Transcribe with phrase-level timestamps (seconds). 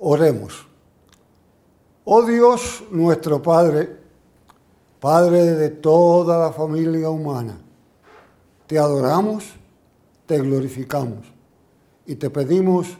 [0.00, 0.66] Oremos.
[2.04, 3.96] Oh Dios nuestro Padre,
[5.00, 7.60] Padre de toda la familia humana,
[8.66, 9.44] te adoramos,
[10.26, 11.26] te glorificamos
[12.06, 12.96] y te pedimos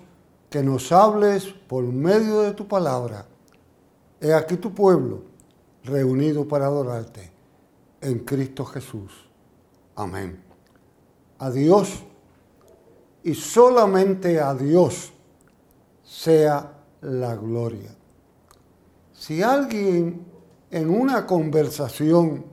[0.51, 3.27] que nos hables por medio de tu palabra.
[4.21, 5.23] He aquí tu pueblo
[5.85, 7.31] reunido para adorarte
[8.01, 9.13] en Cristo Jesús.
[9.95, 10.43] Amén.
[11.39, 12.03] A Dios
[13.23, 15.13] y solamente a Dios
[16.03, 17.91] sea la gloria.
[19.13, 20.25] Si alguien
[20.71, 22.45] en una conversación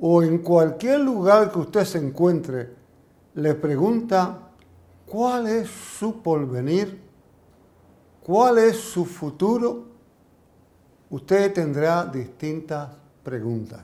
[0.00, 2.74] o en cualquier lugar que usted se encuentre
[3.34, 4.50] le pregunta
[5.06, 7.00] cuál es su porvenir,
[8.22, 9.86] cuál es su futuro,
[11.10, 12.90] usted tendrá distintas
[13.22, 13.82] preguntas.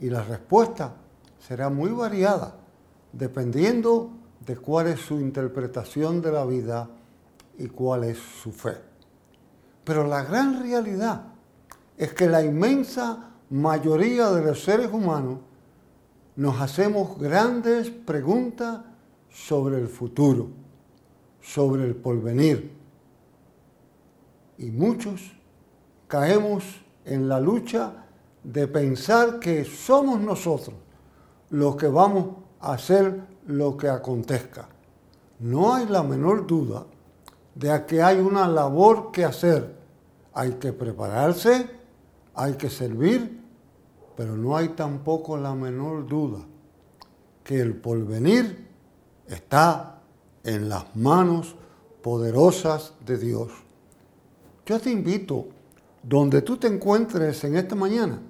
[0.00, 0.94] Y la respuesta
[1.38, 2.56] será muy variada
[3.12, 4.10] dependiendo
[4.44, 6.88] de cuál es su interpretación de la vida
[7.60, 8.74] y cuál es su fe.
[9.84, 11.24] Pero la gran realidad
[11.96, 15.40] es que la inmensa mayoría de los seres humanos
[16.36, 18.80] nos hacemos grandes preguntas
[19.28, 20.48] sobre el futuro,
[21.42, 22.72] sobre el porvenir.
[24.56, 25.32] Y muchos
[26.08, 26.64] caemos
[27.04, 28.06] en la lucha
[28.42, 30.76] de pensar que somos nosotros
[31.50, 34.68] los que vamos a hacer lo que acontezca.
[35.40, 36.86] No hay la menor duda
[37.54, 39.76] de que hay una labor que hacer.
[40.32, 41.68] Hay que prepararse,
[42.34, 43.40] hay que servir,
[44.16, 46.40] pero no hay tampoco la menor duda
[47.42, 48.68] que el porvenir
[49.26, 50.00] está
[50.44, 51.56] en las manos
[52.02, 53.50] poderosas de Dios.
[54.64, 55.48] Yo te invito,
[56.02, 58.20] donde tú te encuentres en esta mañana,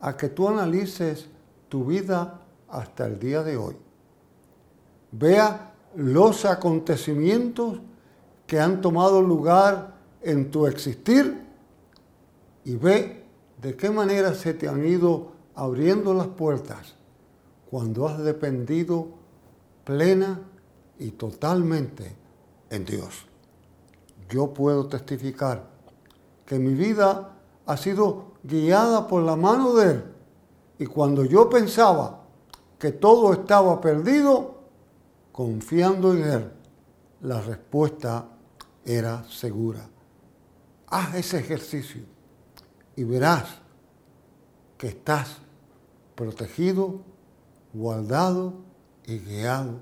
[0.00, 1.26] a que tú analices
[1.68, 3.76] tu vida hasta el día de hoy.
[5.10, 7.80] Vea los acontecimientos
[8.46, 11.44] que han tomado lugar en tu existir
[12.64, 13.24] y ve
[13.60, 16.94] de qué manera se te han ido abriendo las puertas
[17.70, 19.08] cuando has dependido
[19.84, 20.40] plena
[20.98, 22.16] y totalmente
[22.70, 23.26] en Dios.
[24.28, 25.64] Yo puedo testificar
[26.46, 27.36] que mi vida
[27.66, 30.04] ha sido guiada por la mano de Él
[30.78, 32.22] y cuando yo pensaba
[32.78, 34.56] que todo estaba perdido,
[35.32, 36.52] confiando en Él,
[37.22, 38.28] la respuesta
[38.84, 39.88] era segura.
[40.86, 42.02] Haz ese ejercicio
[42.96, 43.46] y verás
[44.78, 45.38] que estás
[46.14, 47.00] protegido,
[47.72, 48.54] guardado
[49.06, 49.80] y guiado.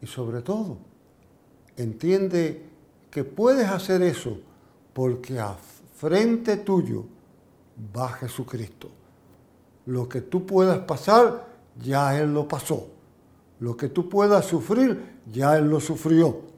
[0.00, 0.78] Y sobre todo,
[1.76, 2.66] entiende
[3.10, 4.38] que puedes hacer eso
[4.92, 5.56] porque a
[5.96, 7.04] frente tuyo
[7.96, 8.90] va Jesucristo.
[9.86, 11.46] Lo que tú puedas pasar,
[11.80, 12.88] ya Él lo pasó.
[13.60, 16.51] Lo que tú puedas sufrir, ya Él lo sufrió.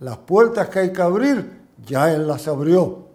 [0.00, 3.06] Las puertas que hay que abrir, ya Él las abrió.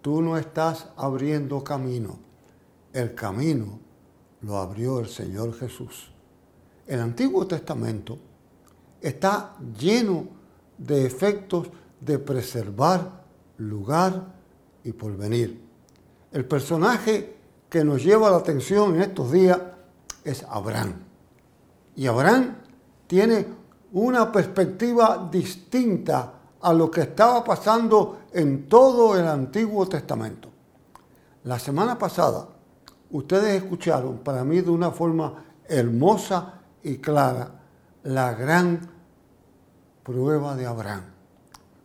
[0.00, 2.18] Tú no estás abriendo camino.
[2.92, 3.78] El camino
[4.42, 6.12] lo abrió el Señor Jesús.
[6.86, 8.18] El Antiguo Testamento
[9.00, 10.26] está lleno
[10.78, 11.68] de efectos
[12.00, 13.24] de preservar
[13.58, 14.34] lugar
[14.84, 15.60] y porvenir.
[16.30, 17.36] El personaje
[17.68, 19.58] que nos lleva la atención en estos días
[20.24, 20.94] es Abraham.
[21.96, 22.56] Y Abraham
[23.06, 23.46] tiene
[23.92, 30.48] una perspectiva distinta a lo que estaba pasando en todo el Antiguo Testamento.
[31.44, 32.46] La semana pasada,
[33.10, 37.50] ustedes escucharon para mí de una forma hermosa y clara
[38.04, 38.80] la gran
[40.02, 41.02] prueba de Abraham.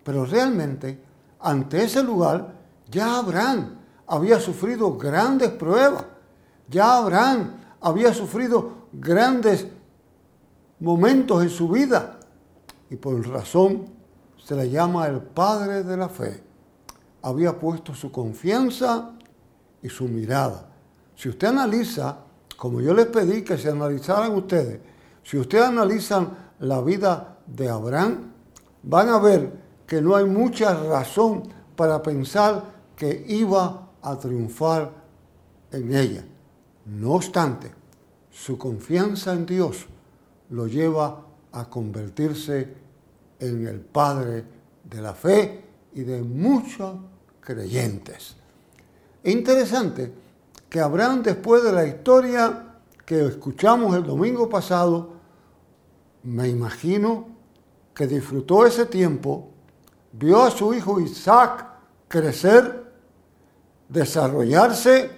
[0.04, 1.04] Pero realmente,
[1.40, 2.54] ante ese lugar,
[2.90, 6.06] ya Abraham había sufrido grandes pruebas.
[6.70, 9.68] Ya Abraham había sufrido grandes
[10.80, 12.20] momentos en su vida
[12.90, 13.88] y por razón
[14.44, 16.44] se le llama el padre de la fe.
[17.22, 19.12] Había puesto su confianza
[19.82, 20.70] y su mirada.
[21.16, 22.20] Si usted analiza,
[22.56, 24.80] como yo les pedí que se analizaran ustedes,
[25.24, 28.32] si ustedes analizan la vida de Abraham,
[28.84, 29.52] van a ver
[29.86, 31.44] que no hay mucha razón
[31.76, 32.64] para pensar
[32.96, 34.92] que iba a triunfar
[35.72, 36.24] en ella.
[36.86, 37.72] No obstante,
[38.32, 39.88] su confianza en Dios
[40.50, 42.74] lo lleva a convertirse
[43.40, 44.46] en el padre
[44.84, 45.64] de la fe
[45.94, 46.96] y de muchos
[47.40, 48.36] creyentes.
[49.24, 50.14] Es interesante
[50.70, 55.14] que Abraham, después de la historia que escuchamos el domingo pasado,
[56.24, 57.28] me imagino
[57.94, 59.50] que disfrutó ese tiempo,
[60.12, 61.66] vio a su hijo Isaac
[62.08, 62.92] crecer,
[63.90, 65.12] desarrollarse,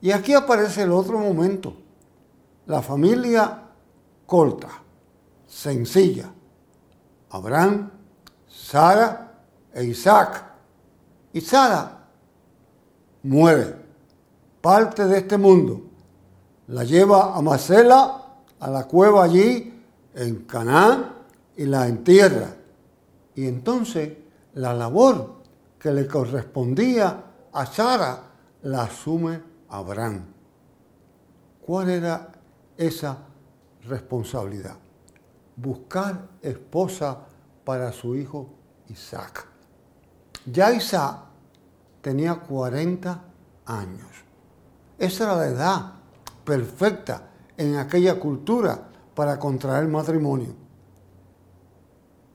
[0.00, 1.76] y aquí aparece el otro momento.
[2.66, 3.62] La familia
[4.32, 4.68] corta,
[5.46, 6.32] sencilla.
[7.28, 7.90] Abraham,
[8.48, 9.30] Sara
[9.74, 10.42] e Isaac.
[11.34, 12.08] Y Sara
[13.24, 13.76] muere,
[14.62, 15.82] parte de este mundo.
[16.68, 18.22] La lleva a Macela,
[18.58, 19.84] a la cueva allí
[20.14, 21.12] en Canaán,
[21.54, 22.56] y la entierra.
[23.34, 24.16] Y entonces
[24.54, 25.42] la labor
[25.78, 28.22] que le correspondía a Sara
[28.62, 30.24] la asume Abraham.
[31.60, 32.32] ¿Cuál era
[32.78, 33.26] esa
[33.84, 34.76] responsabilidad?
[35.56, 37.26] Buscar esposa
[37.64, 38.48] para su hijo
[38.88, 39.46] Isaac.
[40.46, 41.18] Ya Isaac
[42.00, 43.24] tenía 40
[43.66, 44.08] años.
[44.98, 45.92] Esa era la edad
[46.44, 50.54] perfecta en aquella cultura para contraer matrimonio.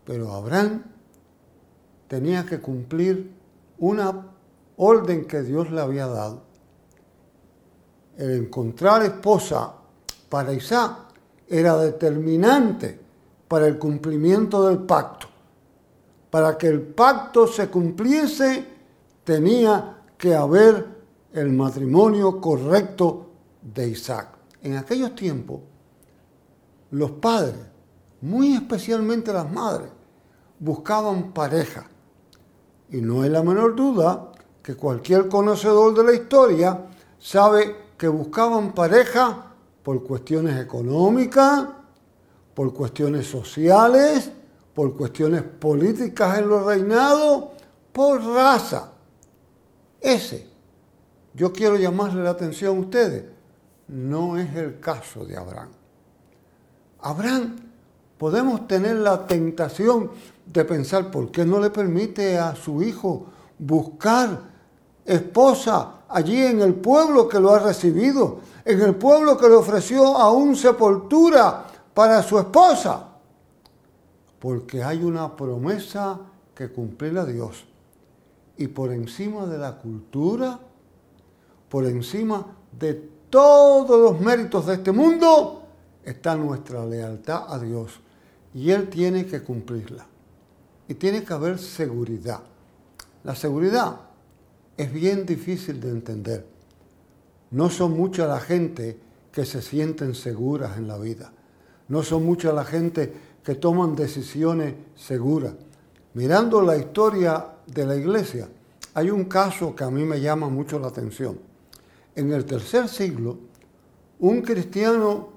[0.05, 0.83] Pero Abraham
[2.07, 3.35] tenía que cumplir
[3.79, 4.27] una
[4.77, 6.43] orden que Dios le había dado.
[8.17, 9.73] El encontrar esposa
[10.29, 11.06] para Isaac
[11.49, 12.99] era determinante
[13.47, 15.27] para el cumplimiento del pacto.
[16.29, 18.65] Para que el pacto se cumpliese
[19.23, 20.85] tenía que haber
[21.33, 23.29] el matrimonio correcto
[23.61, 24.29] de Isaac.
[24.61, 25.61] En aquellos tiempos,
[26.91, 27.59] los padres,
[28.21, 29.89] muy especialmente las madres,
[30.59, 31.87] buscaban pareja.
[32.89, 34.31] Y no hay la menor duda
[34.63, 36.85] que cualquier conocedor de la historia
[37.19, 39.46] sabe que buscaban pareja
[39.87, 41.65] por cuestiones económicas,
[42.53, 44.29] por cuestiones sociales,
[44.73, 47.45] por cuestiones políticas en los reinados,
[47.93, 48.91] por raza.
[50.01, 50.45] Ese,
[51.33, 53.23] yo quiero llamarle la atención a ustedes,
[53.87, 55.69] no es el caso de Abraham.
[56.99, 57.55] Abraham,
[58.17, 60.11] podemos tener la tentación
[60.45, 64.37] de pensar, ¿por qué no le permite a su hijo buscar
[65.05, 70.17] esposa allí en el pueblo que lo ha recibido, en el pueblo que le ofreció
[70.17, 73.07] aún sepultura para su esposa.
[74.39, 76.19] Porque hay una promesa
[76.53, 77.65] que cumplir a Dios.
[78.57, 80.59] Y por encima de la cultura,
[81.69, 82.45] por encima
[82.77, 82.93] de
[83.29, 85.63] todos los méritos de este mundo,
[86.03, 88.01] está nuestra lealtad a Dios.
[88.53, 90.05] Y Él tiene que cumplirla.
[90.89, 92.41] Y tiene que haber seguridad.
[93.23, 93.95] La seguridad
[94.75, 96.56] es bien difícil de entender.
[97.51, 98.99] No son mucha la gente
[99.31, 101.31] que se sienten seguras en la vida.
[101.87, 103.13] No son mucha la gente
[103.43, 105.53] que toman decisiones seguras.
[106.13, 108.49] Mirando la historia de la iglesia,
[108.93, 111.39] hay un caso que a mí me llama mucho la atención.
[112.15, 113.37] En el tercer siglo,
[114.19, 115.29] un cristiano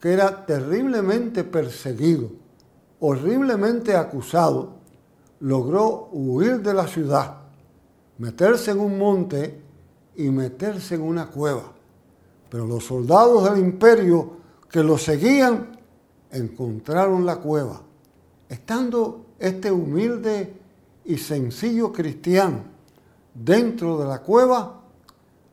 [0.00, 2.30] que era terriblemente perseguido,
[3.00, 4.74] horriblemente acusado,
[5.40, 7.44] logró huir de la ciudad
[8.18, 9.60] meterse en un monte
[10.16, 11.72] y meterse en una cueva.
[12.48, 14.36] Pero los soldados del imperio
[14.70, 15.78] que lo seguían
[16.30, 17.80] encontraron la cueva.
[18.48, 20.54] Estando este humilde
[21.04, 22.64] y sencillo cristiano
[23.34, 24.80] dentro de la cueva,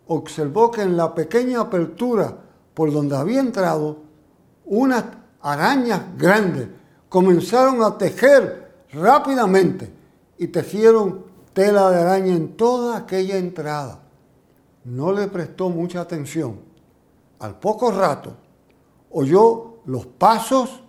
[0.07, 2.37] observó que en la pequeña apertura
[2.73, 3.97] por donde había entrado,
[4.65, 5.03] unas
[5.41, 6.67] arañas grandes
[7.09, 9.91] comenzaron a tejer rápidamente
[10.37, 13.99] y tejieron tela de araña en toda aquella entrada.
[14.83, 16.59] No le prestó mucha atención.
[17.39, 18.35] Al poco rato
[19.11, 20.83] oyó los pasos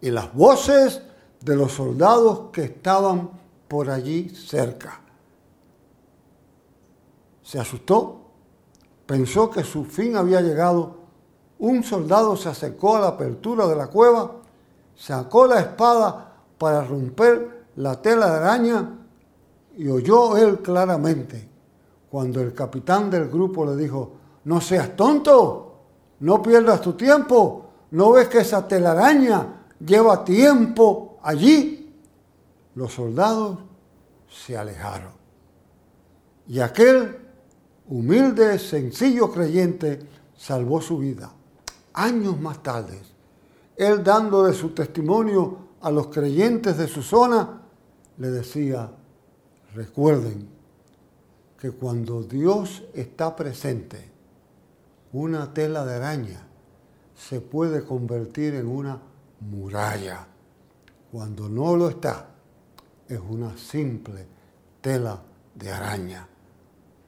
[0.00, 1.02] y las voces
[1.40, 3.30] de los soldados que estaban
[3.68, 5.00] por allí cerca.
[7.42, 8.20] Se asustó,
[9.06, 10.96] pensó que su fin había llegado.
[11.58, 14.32] Un soldado se acercó a la apertura de la cueva,
[14.94, 18.98] sacó la espada para romper la tela de araña
[19.76, 21.51] y oyó él claramente
[22.12, 24.12] cuando el capitán del grupo le dijo,
[24.44, 25.78] no seas tonto,
[26.20, 31.90] no pierdas tu tiempo, no ves que esa telaraña lleva tiempo allí.
[32.74, 33.60] Los soldados
[34.28, 35.12] se alejaron.
[36.48, 37.16] Y aquel
[37.88, 40.00] humilde, sencillo creyente
[40.36, 41.32] salvó su vida.
[41.94, 43.00] Años más tarde,
[43.74, 47.62] él dando de su testimonio a los creyentes de su zona,
[48.18, 48.90] le decía,
[49.74, 50.61] Recuerden
[51.62, 54.10] que cuando Dios está presente,
[55.12, 56.44] una tela de araña
[57.14, 59.00] se puede convertir en una
[59.38, 60.26] muralla.
[61.12, 62.30] Cuando no lo está,
[63.06, 64.26] es una simple
[64.80, 65.22] tela
[65.54, 66.26] de araña.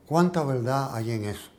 [0.06, 1.50] ¿Cuánta verdad hay en eso?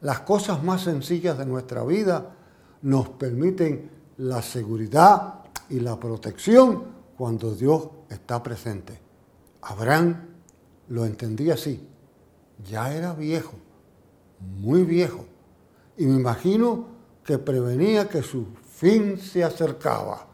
[0.00, 2.34] Las cosas más sencillas de nuestra vida
[2.82, 6.82] nos permiten la seguridad y la protección
[7.16, 8.98] cuando Dios está presente.
[9.60, 10.30] Abraham
[10.88, 11.90] lo entendía así.
[12.68, 13.54] Ya era viejo,
[14.40, 15.24] muy viejo.
[15.96, 16.86] Y me imagino
[17.24, 20.26] que prevenía que su fin se acercaba.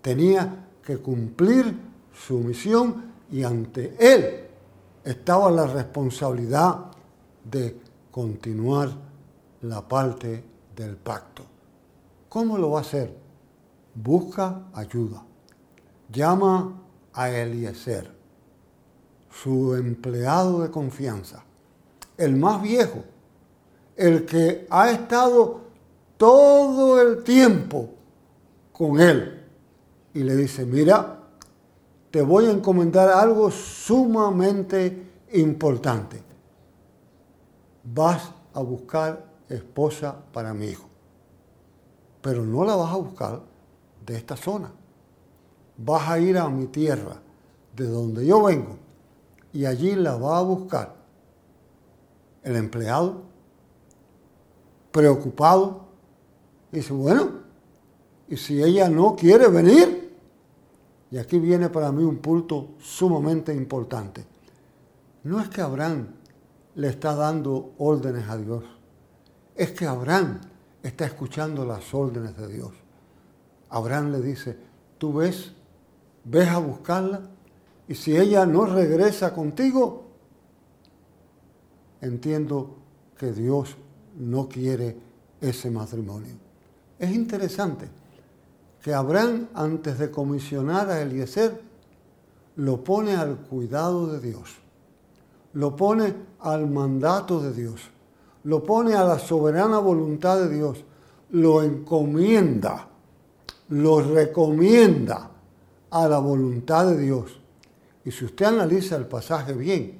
[0.00, 1.76] Tenía que cumplir
[2.12, 4.46] su misión y ante él
[5.04, 6.86] estaba la responsabilidad
[7.44, 7.78] de
[8.10, 8.90] continuar
[9.62, 10.44] la parte
[10.74, 11.44] del pacto.
[12.28, 13.16] ¿Cómo lo va a hacer?
[13.94, 15.22] Busca ayuda.
[16.12, 16.82] Llama
[17.12, 18.12] a Eliezer,
[19.30, 21.44] su empleado de confianza,
[22.16, 23.02] el más viejo,
[23.96, 25.60] el que ha estado
[26.16, 27.90] todo el tiempo
[28.72, 29.44] con él.
[30.14, 31.20] Y le dice, mira,
[32.10, 36.22] te voy a encomendar algo sumamente importante.
[37.84, 40.88] Vas a buscar esposa para mi hijo.
[42.22, 43.40] Pero no la vas a buscar
[44.04, 44.72] de esta zona.
[45.76, 47.20] Vas a ir a mi tierra,
[47.76, 48.78] de donde yo vengo,
[49.52, 50.95] y allí la va a buscar
[52.46, 53.22] el empleado,
[54.92, 55.88] preocupado,
[56.70, 57.40] dice, bueno,
[58.28, 60.14] y si ella no quiere venir,
[61.10, 64.24] y aquí viene para mí un punto sumamente importante.
[65.24, 66.06] No es que Abraham
[66.76, 68.62] le está dando órdenes a Dios,
[69.56, 70.40] es que Abraham
[70.84, 72.70] está escuchando las órdenes de Dios.
[73.70, 74.56] Abraham le dice,
[74.98, 75.52] tú ves,
[76.22, 77.22] ves a buscarla
[77.88, 80.05] y si ella no regresa contigo,
[82.06, 82.76] entiendo
[83.18, 83.76] que Dios
[84.18, 84.96] no quiere
[85.40, 86.34] ese matrimonio.
[86.98, 87.88] Es interesante
[88.82, 91.60] que Abraham, antes de comisionar a Eliezer,
[92.56, 94.56] lo pone al cuidado de Dios,
[95.52, 97.82] lo pone al mandato de Dios,
[98.44, 100.84] lo pone a la soberana voluntad de Dios,
[101.30, 102.88] lo encomienda
[103.68, 105.30] lo recomienda
[105.90, 107.40] a la voluntad de Dios.
[108.04, 109.98] Y si usted analiza el pasaje bien,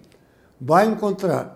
[0.69, 1.56] va a encontrar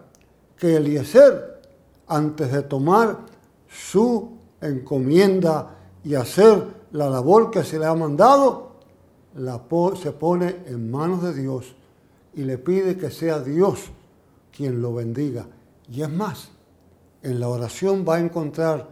[0.61, 1.63] que Eliezer,
[2.07, 3.21] antes de tomar
[3.67, 5.75] su encomienda
[6.05, 8.77] y hacer la labor que se le ha mandado,
[9.97, 11.75] se pone en manos de Dios
[12.35, 13.91] y le pide que sea Dios
[14.55, 15.47] quien lo bendiga.
[15.91, 16.51] Y es más,
[17.23, 18.89] en la oración va a encontrar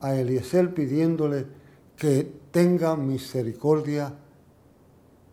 [0.00, 1.46] a Eliezer pidiéndole
[1.96, 4.12] que tenga misericordia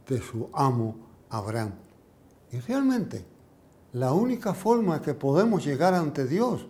[0.07, 0.95] de su amo
[1.29, 1.73] Abraham.
[2.51, 3.30] Y realmente,
[3.93, 6.65] la única forma que podemos llegar ante Dios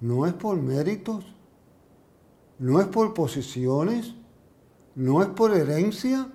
[0.00, 1.24] no es por méritos,
[2.58, 4.14] no es por posiciones,
[4.94, 6.28] no es por herencia,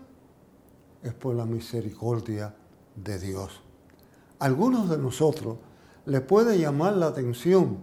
[1.01, 2.56] es por la misericordia
[2.96, 3.62] de Dios.
[4.39, 5.58] algunos de nosotros
[6.06, 7.77] le puede llamar la atención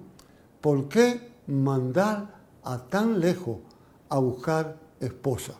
[0.61, 3.59] por qué mandar a tan lejos
[4.11, 5.55] a buscar esposa.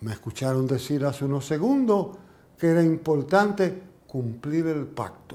[0.00, 2.16] Me escucharon decir hace unos segundos
[2.56, 3.82] que era importante
[4.14, 5.34] cumplir el pacto.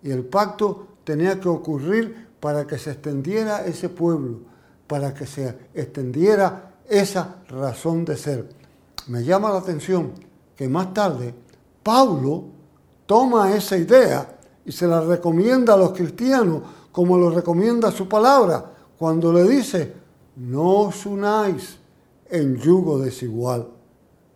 [0.00, 4.38] Y el pacto tenía que ocurrir para que se extendiera ese pueblo,
[4.86, 8.48] para que se extendiera esa razón de ser.
[9.08, 10.12] Me llama la atención
[10.54, 11.34] que más tarde
[11.82, 12.44] Pablo
[13.06, 16.62] toma esa idea y se la recomienda a los cristianos
[16.92, 18.64] como lo recomienda su palabra,
[18.96, 19.94] cuando le dice,
[20.36, 21.76] no os unáis
[22.30, 23.66] en yugo desigual.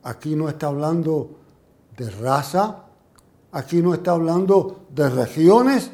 [0.03, 1.31] Aquí no está hablando
[1.97, 2.86] de raza,
[3.57, 5.91] aquí no está hablando de regiones,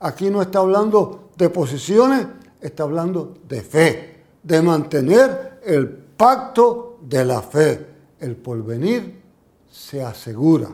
[0.00, 2.26] aquí no está hablando de posiciones,
[2.60, 7.86] está hablando de fe, de mantener el pacto de la fe.
[8.18, 9.22] El porvenir
[9.70, 10.68] se asegura.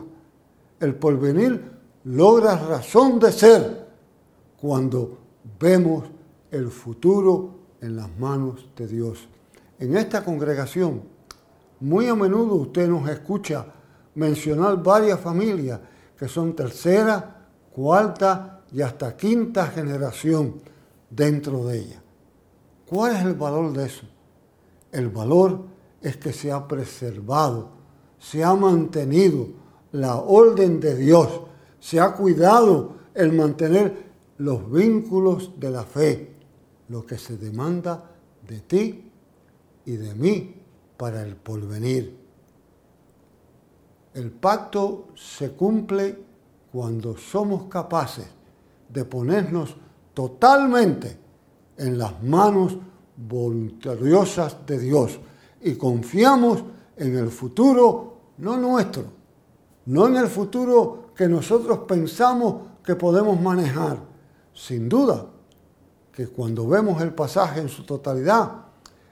[0.79, 1.61] El porvenir
[2.05, 3.87] logra razón de ser
[4.59, 5.19] cuando
[5.59, 6.05] vemos
[6.49, 9.27] el futuro en las manos de Dios.
[9.77, 11.03] En esta congregación,
[11.81, 13.63] muy a menudo usted nos escucha
[14.15, 15.79] mencionar varias familias
[16.21, 20.61] que son tercera, cuarta y hasta quinta generación
[21.09, 22.03] dentro de ella.
[22.87, 24.03] ¿Cuál es el valor de eso?
[24.91, 25.63] El valor
[25.99, 27.69] es que se ha preservado,
[28.19, 29.47] se ha mantenido
[29.93, 31.41] la orden de Dios,
[31.79, 36.35] se ha cuidado el mantener los vínculos de la fe,
[36.89, 38.11] lo que se demanda
[38.47, 39.11] de ti
[39.87, 40.55] y de mí
[40.97, 42.20] para el porvenir.
[44.13, 46.17] El pacto se cumple
[46.71, 48.27] cuando somos capaces
[48.89, 49.75] de ponernos
[50.13, 51.17] totalmente
[51.77, 52.77] en las manos
[53.15, 55.19] voluntariosas de Dios
[55.61, 56.63] y confiamos
[56.97, 59.03] en el futuro, no nuestro,
[59.85, 63.97] no en el futuro que nosotros pensamos que podemos manejar.
[64.53, 65.25] Sin duda
[66.11, 68.51] que cuando vemos el pasaje en su totalidad,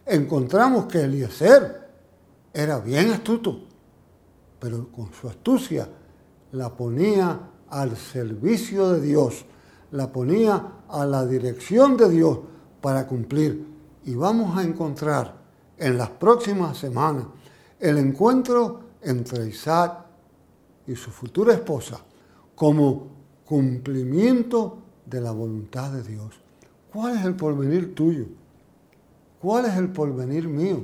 [0.05, 1.87] encontramos que Eliezer
[2.53, 3.68] era bien astuto,
[4.59, 5.87] pero con su astucia
[6.51, 7.39] la ponía
[7.69, 9.45] al servicio de Dios,
[9.91, 12.39] la ponía a la dirección de Dios
[12.81, 13.67] para cumplir.
[14.05, 15.35] Y vamos a encontrar
[15.77, 17.25] en las próximas semanas
[17.79, 20.05] el encuentro entre Isaac
[20.87, 21.99] y su futura esposa
[22.55, 23.07] como
[23.45, 26.39] cumplimiento de la voluntad de Dios.
[26.91, 28.25] ¿Cuál es el porvenir tuyo?
[29.41, 30.83] ¿Cuál es el porvenir mío?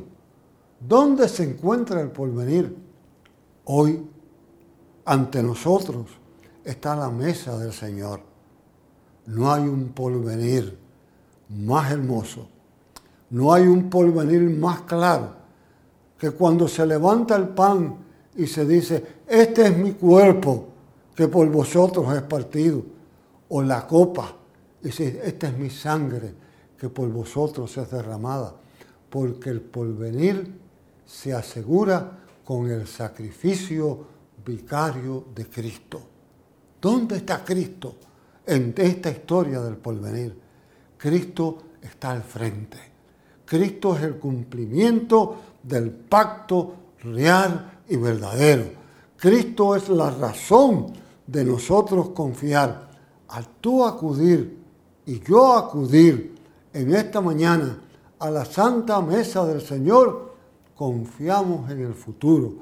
[0.80, 2.85] ¿Dónde se encuentra el porvenir?
[3.66, 4.08] Hoy,
[5.06, 6.06] ante nosotros,
[6.64, 8.22] está la mesa del Señor.
[9.26, 10.78] No hay un porvenir
[11.50, 12.48] más hermoso.
[13.32, 15.34] No hay un porvenir más claro
[16.18, 17.98] que cuando se levanta el pan
[18.36, 20.68] y se dice, este es mi cuerpo
[21.16, 22.84] que por vosotros es partido,
[23.50, 24.36] o la copa,
[24.82, 26.34] y dice, esta es mi sangre
[26.78, 28.54] que por vosotros es derramada,
[29.10, 30.60] porque el porvenir
[31.06, 34.06] se asegura con el sacrificio
[34.46, 36.02] vicario de Cristo.
[36.80, 37.96] ¿Dónde está Cristo
[38.46, 40.40] en esta historia del porvenir?
[40.96, 42.78] Cristo está al frente.
[43.44, 48.66] Cristo es el cumplimiento del pacto real y verdadero.
[49.18, 50.94] Cristo es la razón
[51.26, 52.90] de nosotros confiar.
[53.30, 54.60] Al tú acudir
[55.06, 56.36] y yo acudir
[56.74, 57.82] en esta mañana
[58.20, 60.25] a la santa mesa del Señor,
[60.76, 62.54] confiamos en el futuro,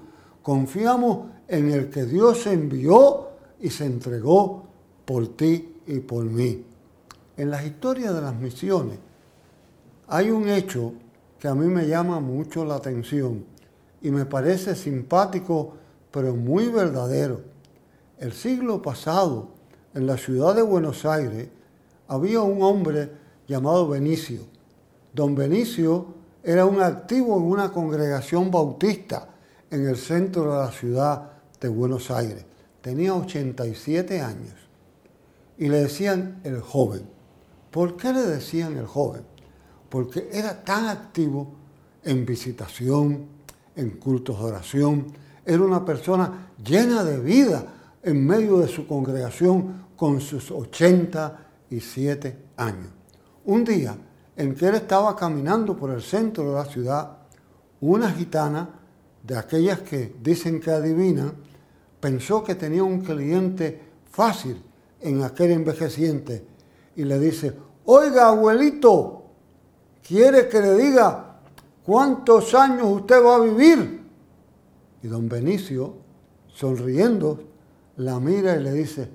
[0.41, 3.29] confiamos en el que Dios envió
[3.60, 4.63] y se entregó
[5.05, 6.63] por ti y por mí.
[7.36, 9.00] En las historias de las misiones
[10.08, 10.93] hay un hecho
[11.39, 13.46] que a mí me llama mucho la atención
[14.01, 15.74] y me parece simpático,
[16.12, 17.41] pero muy verdadero.
[18.20, 19.50] El siglo pasado,
[19.93, 21.50] en la ciudad de Buenos Aires,
[22.08, 23.12] había un hombre
[23.48, 24.41] llamado Benicio.
[25.13, 29.29] Don Benicio era un activo en una congregación bautista
[29.71, 32.45] en el centro de la ciudad de Buenos Aires.
[32.81, 34.53] Tenía 87 años
[35.57, 37.03] y le decían el joven.
[37.71, 39.21] ¿Por qué le decían el joven?
[39.89, 41.55] Porque era tan activo
[42.03, 43.25] en visitación,
[43.75, 45.13] en cultos de oración.
[45.45, 47.65] Era una persona llena de vida
[48.03, 52.89] en medio de su congregación con sus 87 años.
[53.46, 53.96] Un día
[54.35, 57.17] en que él estaba caminando por el centro de la ciudad,
[57.81, 58.69] una gitana
[59.22, 61.33] de aquellas que dicen que adivina,
[62.00, 64.61] pensó que tenía un cliente fácil
[65.00, 66.46] en aquel envejeciente
[66.96, 67.53] y le dice,
[67.85, 69.24] oiga abuelito,
[70.05, 71.39] ¿quiere que le diga
[71.85, 74.03] cuántos años usted va a vivir?
[75.01, 75.96] Y don Benicio,
[76.48, 77.39] sonriendo,
[77.98, 79.09] la mira y le dice,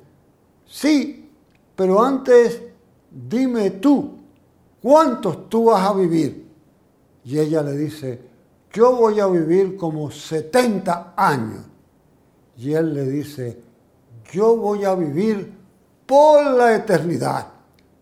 [0.67, 1.31] sí,
[1.75, 2.63] pero antes
[3.11, 4.18] dime tú,
[4.83, 6.47] ¿cuántos tú vas a vivir?
[7.25, 8.21] Y ella le dice,
[8.73, 11.65] yo voy a vivir como 70 años.
[12.57, 13.61] Y él le dice,
[14.33, 15.57] yo voy a vivir
[16.07, 17.49] por la eternidad,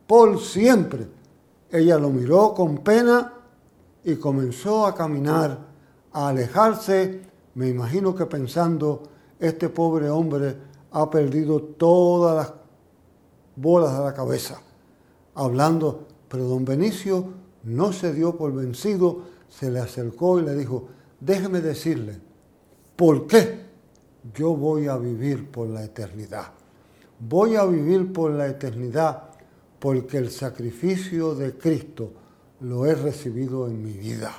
[0.07, 1.07] por siempre.
[1.71, 3.33] Ella lo miró con pena
[4.05, 5.59] y comenzó a caminar,
[6.13, 7.23] a alejarse,
[7.55, 9.03] me imagino que pensando,
[9.39, 10.57] este pobre hombre
[10.93, 12.55] ha perdido todas las
[13.57, 14.61] bolas de la cabeza,
[15.35, 17.33] hablando, pero don Benicio
[17.65, 20.89] no se dio por vencido, se le acercó y le dijo,
[21.21, 22.19] déjeme decirle,
[22.95, 23.67] ¿por qué
[24.35, 26.53] yo voy a vivir por la eternidad?
[27.19, 29.31] Voy a vivir por la eternidad
[29.79, 32.13] porque el sacrificio de Cristo
[32.61, 34.33] lo he recibido en mi vida,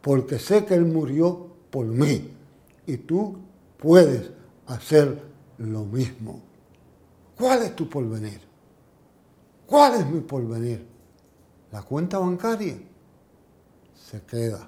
[0.00, 2.30] porque sé que Él murió por mí
[2.86, 3.36] y tú
[3.78, 4.30] puedes
[4.66, 5.20] hacer
[5.58, 6.42] lo mismo.
[7.36, 8.40] ¿Cuál es tu porvenir?
[9.66, 10.95] ¿Cuál es mi porvenir?
[11.76, 12.74] La cuenta bancaria
[13.94, 14.66] se queda.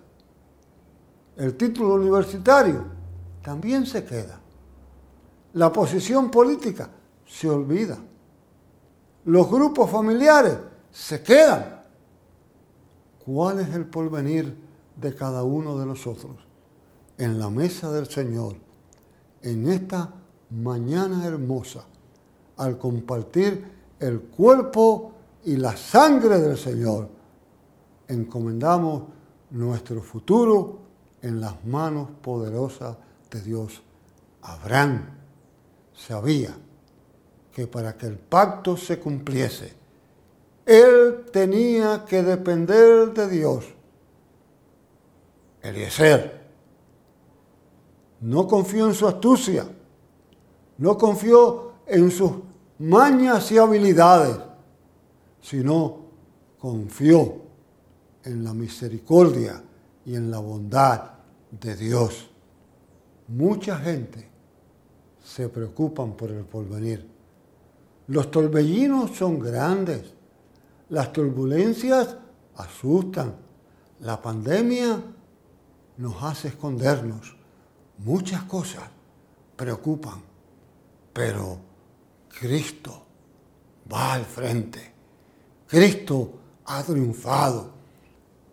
[1.38, 2.84] El título universitario
[3.42, 4.38] también se queda.
[5.54, 6.90] La posición política
[7.26, 7.96] se olvida.
[9.24, 10.58] Los grupos familiares
[10.90, 11.82] se quedan.
[13.24, 14.54] ¿Cuál es el porvenir
[14.94, 16.36] de cada uno de nosotros?
[17.16, 18.56] En la mesa del Señor,
[19.40, 20.12] en esta
[20.50, 21.86] mañana hermosa,
[22.58, 23.66] al compartir
[23.98, 27.08] el cuerpo y la sangre del Señor,
[28.08, 29.04] encomendamos
[29.50, 30.78] nuestro futuro
[31.22, 32.96] en las manos poderosas
[33.30, 33.82] de Dios.
[34.42, 35.10] Abraham
[35.94, 36.56] sabía
[37.52, 39.74] que para que el pacto se cumpliese,
[40.64, 43.64] él tenía que depender de Dios.
[45.62, 46.46] Eliezer
[48.20, 49.66] no confió en su astucia,
[50.76, 52.32] no confió en sus
[52.78, 54.38] mañas y habilidades,
[55.40, 56.06] sino
[56.58, 57.42] confió
[58.24, 59.62] en la misericordia
[60.04, 61.10] y en la bondad
[61.50, 62.30] de Dios.
[63.28, 64.28] Mucha gente
[65.22, 67.18] se preocupan por el porvenir
[68.08, 70.02] los torbellinos son grandes,
[70.88, 72.16] las turbulencias
[72.56, 73.36] asustan,
[74.00, 74.98] la pandemia
[75.98, 77.36] nos hace escondernos,
[77.98, 78.84] muchas cosas
[79.56, 80.22] preocupan,
[81.12, 81.58] pero
[82.30, 83.02] Cristo
[83.92, 84.97] va al frente.
[85.68, 86.32] Cristo
[86.64, 87.70] ha triunfado.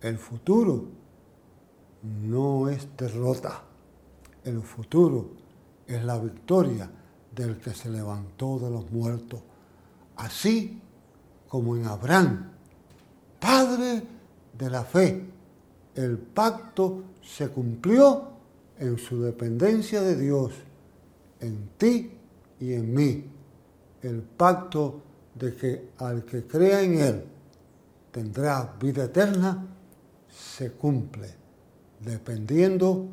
[0.01, 0.85] El futuro
[2.03, 3.63] no es derrota.
[4.43, 5.29] El futuro
[5.87, 6.91] es la victoria
[7.33, 9.39] del que se levantó de los muertos.
[10.17, 10.81] Así
[11.47, 12.51] como en Abraham,
[13.39, 14.03] padre
[14.57, 15.25] de la fe,
[15.95, 18.29] el pacto se cumplió
[18.77, 20.51] en su dependencia de Dios,
[21.39, 22.11] en ti
[22.59, 23.25] y en mí.
[24.01, 25.01] El pacto
[25.35, 27.25] de que al que crea en Él
[28.11, 29.67] tendrá vida eterna
[30.29, 31.35] se cumple,
[31.99, 33.07] dependiendo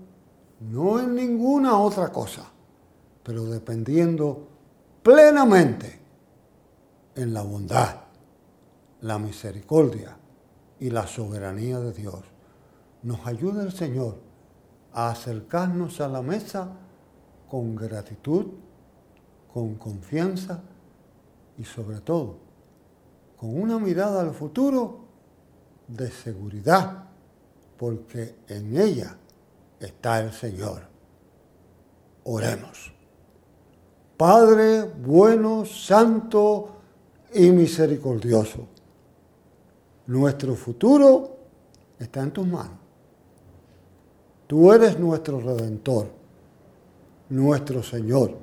[0.61, 2.45] no en ninguna otra cosa,
[3.23, 4.49] pero dependiendo
[5.03, 6.01] plenamente
[7.17, 7.97] en la bondad,
[9.01, 10.17] la misericordia
[10.79, 12.21] y la soberanía de Dios.
[13.03, 14.19] Nos ayuda el Señor
[14.93, 16.69] a acercarnos a la mesa
[17.51, 18.47] con gratitud,
[19.53, 20.63] con confianza
[21.59, 22.53] y sobre todo
[23.43, 25.01] con una mirada al futuro
[25.88, 27.07] de seguridad,
[27.77, 29.17] porque en ella
[29.81, 30.83] está el Señor.
[32.23, 32.93] Oremos.
[34.17, 36.69] Padre bueno, santo
[37.35, 38.69] y misericordioso,
[40.07, 41.37] nuestro futuro
[41.99, 42.79] está en tus manos.
[44.47, 46.07] Tú eres nuestro redentor,
[47.29, 48.37] nuestro Señor.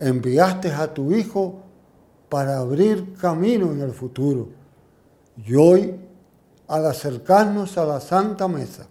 [0.00, 1.62] Enviaste a tu Hijo
[2.28, 4.48] para abrir camino en el futuro.
[5.44, 5.94] Y hoy,
[6.68, 8.86] al acercarnos a la Santa Mesa,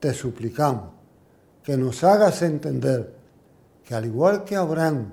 [0.00, 0.90] te suplicamos
[1.62, 3.14] que nos hagas entender
[3.84, 5.12] que al igual que Abraham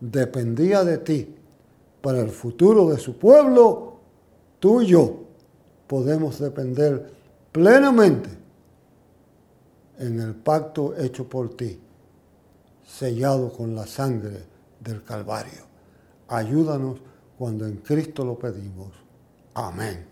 [0.00, 1.34] dependía de ti
[2.00, 3.96] para el futuro de su pueblo,
[4.60, 5.24] tú y yo
[5.86, 7.10] podemos depender
[7.52, 8.30] plenamente
[9.98, 11.78] en el pacto hecho por ti,
[12.86, 14.44] sellado con la sangre
[14.80, 15.64] del Calvario.
[16.28, 16.98] Ayúdanos
[17.36, 18.92] cuando en Cristo lo pedimos.
[19.54, 20.06] Amén.